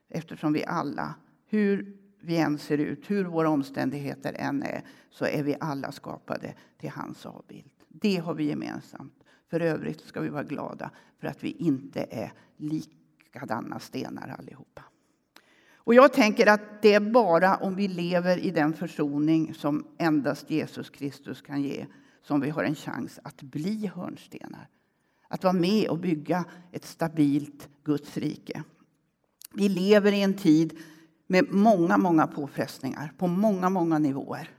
Eftersom 0.09 0.53
vi 0.53 0.65
alla, 0.65 1.15
hur 1.45 1.97
vi 2.21 2.37
än 2.37 2.57
ser 2.57 2.77
ut, 2.77 3.11
hur 3.11 3.25
våra 3.25 3.49
omständigheter 3.49 4.33
än 4.33 4.63
är, 4.63 4.81
så 5.09 5.25
är 5.25 5.43
vi 5.43 5.55
alla 5.59 5.91
skapade 5.91 6.53
till 6.79 6.89
hans 6.89 7.25
avbild. 7.25 7.71
Det 7.87 8.17
har 8.17 8.33
vi 8.33 8.43
gemensamt. 8.43 9.23
För 9.49 9.59
övrigt 9.59 10.01
ska 10.01 10.21
vi 10.21 10.29
vara 10.29 10.43
glada 10.43 10.91
för 11.19 11.27
att 11.27 11.43
vi 11.43 11.51
inte 11.51 12.05
är 12.09 12.33
lika 12.57 13.02
likadana 13.33 13.79
stenar 13.79 14.35
allihopa. 14.39 14.83
Och 15.75 15.93
jag 15.93 16.13
tänker 16.13 16.47
att 16.47 16.81
det 16.81 16.93
är 16.93 16.99
bara 16.99 17.57
om 17.57 17.75
vi 17.75 17.87
lever 17.87 18.37
i 18.37 18.51
den 18.51 18.73
försoning 18.73 19.53
som 19.53 19.87
endast 19.97 20.49
Jesus 20.49 20.89
Kristus 20.89 21.41
kan 21.41 21.61
ge 21.63 21.85
som 22.21 22.41
vi 22.41 22.49
har 22.49 22.63
en 22.63 22.75
chans 22.75 23.19
att 23.23 23.41
bli 23.41 23.91
hörnstenar. 23.95 24.67
Att 25.27 25.43
vara 25.43 25.53
med 25.53 25.89
och 25.89 25.99
bygga 25.99 26.45
ett 26.71 26.85
stabilt 26.85 27.69
Guds 27.83 28.17
rike. 28.17 28.63
Vi 29.53 29.69
lever 29.69 30.11
i 30.11 30.21
en 30.21 30.33
tid 30.33 30.77
med 31.27 31.53
många, 31.53 31.97
många 31.97 32.27
påfrestningar 32.27 33.13
på 33.17 33.27
många, 33.27 33.69
många 33.69 33.99
nivåer. 33.99 34.49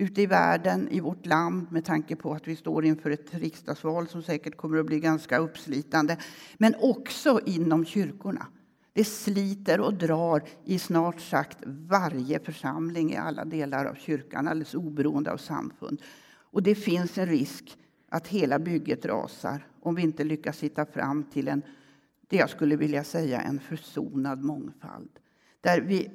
Ute 0.00 0.22
i 0.22 0.26
världen, 0.26 0.88
i 0.88 1.00
vårt 1.00 1.26
land, 1.26 1.66
med 1.72 1.84
tanke 1.84 2.16
på 2.16 2.32
att 2.32 2.48
vi 2.48 2.56
står 2.56 2.84
inför 2.84 3.10
ett 3.10 3.34
riksdagsval 3.34 4.08
som 4.08 4.22
säkert 4.22 4.56
kommer 4.56 4.78
att 4.78 4.86
bli 4.86 5.00
ganska 5.00 5.38
uppslitande. 5.38 6.16
Men 6.58 6.74
också 6.80 7.40
inom 7.46 7.84
kyrkorna. 7.84 8.46
Det 8.92 9.04
sliter 9.04 9.80
och 9.80 9.94
drar 9.94 10.42
i 10.64 10.78
snart 10.78 11.20
sagt 11.20 11.58
varje 11.66 12.40
församling 12.40 13.12
i 13.12 13.16
alla 13.16 13.44
delar 13.44 13.84
av 13.84 13.94
kyrkan, 13.94 14.48
alldeles 14.48 14.74
oberoende 14.74 15.32
av 15.32 15.36
samfund. 15.36 16.02
Och 16.30 16.62
det 16.62 16.74
finns 16.74 17.18
en 17.18 17.26
risk 17.26 17.78
att 18.08 18.28
hela 18.28 18.58
bygget 18.58 19.06
rasar 19.06 19.66
om 19.80 19.94
vi 19.94 20.02
inte 20.02 20.24
lyckas 20.24 20.62
hitta 20.62 20.86
fram 20.86 21.24
till 21.24 21.48
en, 21.48 21.62
det 22.28 22.36
jag 22.36 22.50
skulle 22.50 22.76
vilja 22.76 23.04
säga, 23.04 23.40
en 23.40 23.60
försonad 23.60 24.42
mångfald. 24.42 25.10
Där 25.60 25.80
vi 25.80 26.10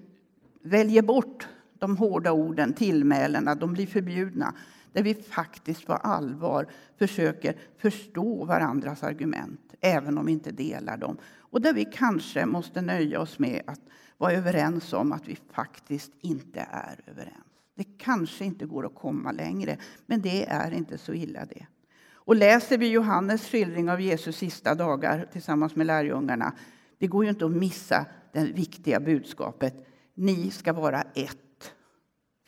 väljer 0.61 1.01
bort 1.01 1.47
de 1.83 1.97
hårda 1.97 2.31
orden, 2.31 2.73
tillmälena, 2.73 3.55
de 3.55 3.73
blir 3.73 3.87
förbjudna. 3.87 4.53
Där 4.93 5.03
vi 5.03 5.13
faktiskt 5.13 5.85
på 5.85 5.93
allvar 5.93 6.67
försöker 6.97 7.55
förstå 7.77 8.45
varandras 8.45 9.03
argument, 9.03 9.73
även 9.81 10.17
om 10.17 10.25
vi 10.25 10.31
inte 10.31 10.51
delar 10.51 10.97
dem. 10.97 11.17
Och 11.37 11.61
där 11.61 11.73
vi 11.73 11.85
kanske 11.85 12.45
måste 12.45 12.81
nöja 12.81 13.19
oss 13.21 13.39
med 13.39 13.61
att 13.67 13.79
vara 14.17 14.33
överens 14.33 14.93
om 14.93 15.11
att 15.11 15.27
vi 15.27 15.37
faktiskt 15.51 16.11
inte 16.21 16.67
är 16.71 16.99
överens. 17.07 17.47
Det 17.75 17.83
kanske 17.83 18.45
inte 18.45 18.65
går 18.65 18.85
att 18.85 18.95
komma 18.95 19.31
längre, 19.31 19.77
men 20.05 20.21
det 20.21 20.45
är 20.45 20.71
inte 20.71 20.97
så 20.97 21.13
illa 21.13 21.45
det. 21.45 21.65
Och 22.13 22.35
läser 22.35 22.77
vi 22.77 22.89
Johannes 22.89 23.49
skildring 23.49 23.89
av 23.89 24.01
Jesus 24.01 24.37
sista 24.37 24.75
dagar 24.75 25.27
tillsammans 25.31 25.75
med 25.75 25.87
lärjungarna, 25.87 26.53
det 26.97 27.07
går 27.07 27.23
ju 27.23 27.29
inte 27.29 27.45
att 27.45 27.51
missa 27.51 28.05
det 28.33 28.43
viktiga 28.43 28.99
budskapet. 28.99 29.87
Ni 30.13 30.51
ska 30.51 30.73
vara 30.73 31.01
ett 31.01 31.42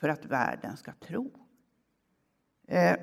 för 0.06 0.10
att 0.10 0.26
världen 0.26 0.78
ska 0.78 0.91
tro. 0.91 1.32
Eh, 2.68 2.96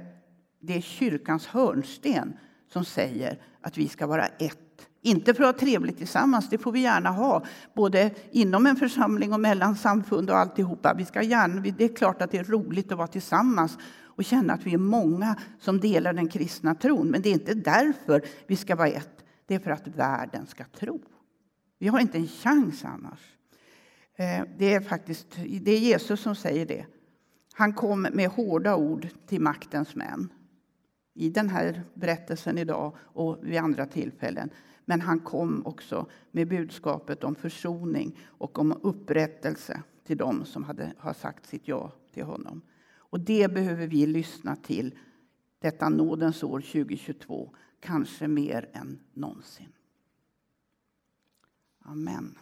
det 0.61 0.77
är 0.77 0.81
kyrkans 0.81 1.47
hörnsten 1.47 2.38
som 2.69 2.85
säger 2.85 3.43
att 3.61 3.79
vi 3.79 3.88
ska 3.88 4.07
vara 4.07 4.27
ett 4.27 4.88
inte 5.01 5.35
för 5.35 5.45
att 5.45 5.55
ha 5.55 5.61
trevligt 5.61 5.99
tillsammans, 5.99 6.49
det 6.49 6.59
får 6.59 6.73
vi 6.73 6.81
gärna 6.81 7.11
ha, 7.11 7.45
både 7.75 8.11
inom 8.31 8.67
en 8.67 8.77
församling 8.77 9.33
och 9.33 9.41
mellan 9.41 9.77
samfund 9.77 10.31
och 10.31 10.38
alltihopa. 10.38 10.95
Vi 10.95 11.05
ska 11.05 11.23
gärna, 11.23 11.61
det 11.61 11.85
är 11.85 11.97
klart 11.97 12.23
att 12.23 12.31
det 12.31 12.38
är 12.38 12.45
roligt 12.45 12.93
att 12.93 12.99
vara 12.99 13.09
tillsammans 13.09 13.79
och 14.01 14.25
känna 14.25 14.53
att 14.53 14.67
vi 14.67 14.75
är 14.75 14.79
många 14.79 15.37
som 15.61 15.81
delar 15.81 16.12
den 16.12 16.29
kristna 16.29 16.75
tron. 16.75 17.09
Men 17.09 17.23
det 17.23 17.29
är 17.29 17.33
inte 17.33 17.55
därför 17.55 18.23
vi 18.47 18.57
ska 18.57 18.77
vara 18.77 18.88
ett. 18.88 19.25
det 19.47 19.55
är 19.55 19.59
för 19.59 19.71
att 19.71 19.88
världen 19.88 20.47
ska 20.47 20.65
tro. 20.65 21.03
Vi 21.79 21.88
har 21.88 22.01
inte 22.01 22.19
en 22.19 22.29
chans 22.29 22.85
annars. 22.85 23.21
Eh, 24.17 24.45
det 24.59 24.75
är 24.75 24.81
faktiskt 24.81 25.37
det 25.61 25.73
är 25.73 25.79
Jesus 25.79 26.21
som 26.21 26.35
säger 26.35 26.67
det. 26.67 26.87
Han 27.53 27.73
kom 27.73 28.03
med 28.03 28.29
hårda 28.29 28.77
ord 28.77 29.09
till 29.27 29.41
maktens 29.41 29.95
män 29.95 30.33
i 31.15 31.29
den 31.29 31.49
här 31.49 31.83
berättelsen 31.95 32.59
idag 32.59 32.97
och 32.99 33.38
vid 33.43 33.59
andra 33.59 33.87
tillfällen. 33.87 34.51
Men 34.85 35.01
han 35.01 35.21
kom 35.21 35.67
också 35.67 36.07
med 36.31 36.49
budskapet 36.49 37.25
om 37.25 37.35
försoning 37.35 38.19
och 38.25 38.59
om 38.59 38.79
upprättelse 38.83 39.83
till 40.05 40.17
dem 40.17 40.45
som 40.45 40.65
hade, 40.65 40.93
har 40.99 41.12
sagt 41.12 41.47
sitt 41.47 41.69
ja 41.69 41.93
till 42.12 42.25
honom. 42.25 42.62
Och 42.95 43.21
det 43.21 43.55
behöver 43.55 43.87
vi 43.87 44.07
lyssna 44.07 44.57
till 44.57 44.99
detta 45.59 45.88
nådens 45.88 46.43
år 46.43 46.61
2022, 46.61 47.55
kanske 47.81 48.29
mer 48.29 48.71
än 48.73 48.99
någonsin. 49.12 49.73
Amen. 51.79 52.38